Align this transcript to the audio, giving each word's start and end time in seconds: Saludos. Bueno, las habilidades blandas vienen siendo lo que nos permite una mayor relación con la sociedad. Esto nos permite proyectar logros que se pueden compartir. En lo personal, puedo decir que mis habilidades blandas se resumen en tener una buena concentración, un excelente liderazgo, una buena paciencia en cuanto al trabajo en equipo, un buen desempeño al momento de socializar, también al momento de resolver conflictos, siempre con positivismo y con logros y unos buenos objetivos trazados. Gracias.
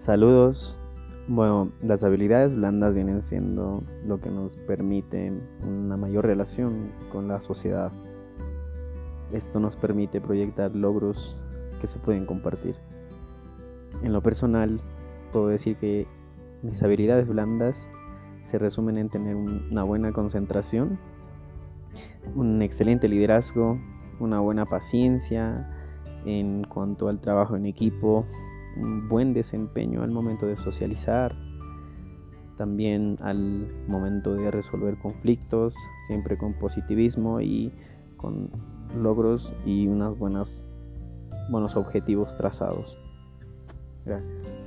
Saludos. 0.00 0.78
Bueno, 1.28 1.72
las 1.82 2.02
habilidades 2.04 2.56
blandas 2.56 2.94
vienen 2.94 3.20
siendo 3.20 3.82
lo 4.06 4.18
que 4.18 4.30
nos 4.30 4.56
permite 4.56 5.30
una 5.62 5.98
mayor 5.98 6.24
relación 6.24 6.90
con 7.12 7.28
la 7.28 7.42
sociedad. 7.42 7.92
Esto 9.30 9.60
nos 9.60 9.76
permite 9.76 10.22
proyectar 10.22 10.74
logros 10.74 11.36
que 11.82 11.86
se 11.86 11.98
pueden 11.98 12.24
compartir. 12.24 12.76
En 14.02 14.14
lo 14.14 14.22
personal, 14.22 14.80
puedo 15.34 15.48
decir 15.48 15.76
que 15.76 16.06
mis 16.62 16.82
habilidades 16.82 17.28
blandas 17.28 17.86
se 18.46 18.58
resumen 18.58 18.96
en 18.96 19.10
tener 19.10 19.36
una 19.36 19.82
buena 19.84 20.12
concentración, 20.12 20.98
un 22.34 22.62
excelente 22.62 23.06
liderazgo, 23.06 23.78
una 24.18 24.40
buena 24.40 24.64
paciencia 24.64 25.76
en 26.24 26.64
cuanto 26.64 27.08
al 27.08 27.20
trabajo 27.20 27.54
en 27.54 27.66
equipo, 27.66 28.24
un 28.76 29.08
buen 29.08 29.34
desempeño 29.34 30.02
al 30.02 30.10
momento 30.10 30.46
de 30.46 30.56
socializar, 30.56 31.34
también 32.56 33.16
al 33.20 33.66
momento 33.88 34.34
de 34.34 34.50
resolver 34.50 34.98
conflictos, 34.98 35.74
siempre 36.06 36.36
con 36.36 36.54
positivismo 36.54 37.40
y 37.40 37.72
con 38.16 38.50
logros 38.96 39.56
y 39.64 39.86
unos 39.86 40.18
buenos 40.18 40.74
objetivos 41.76 42.36
trazados. 42.36 42.96
Gracias. 44.04 44.60